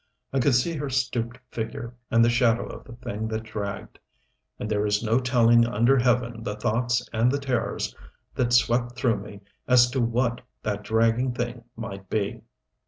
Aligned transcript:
I 0.33 0.39
could 0.39 0.55
see 0.55 0.75
her 0.77 0.89
stooped 0.89 1.37
figure, 1.51 1.93
and 2.09 2.25
the 2.25 2.29
shadow 2.31 2.65
of 2.65 2.85
the 2.85 2.93
thing 2.93 3.27
that 3.27 3.43
dragged. 3.43 3.99
And 4.57 4.67
there 4.67 4.83
is 4.87 5.03
no 5.03 5.19
telling 5.19 5.63
under 5.63 5.99
Heaven 5.99 6.41
the 6.41 6.55
thoughts 6.55 7.07
and 7.13 7.31
the 7.31 7.37
terrors 7.37 7.95
that 8.33 8.51
swept 8.51 8.93
through 8.97 9.17
me 9.17 9.41
as 9.67 9.91
to 9.91 10.01
what 10.01 10.41
that 10.63 10.81
dragging 10.83 11.33
thing 11.35 11.65
might 11.75 12.09
be. 12.09 12.41